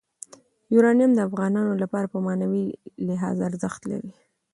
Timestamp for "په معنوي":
2.13-2.65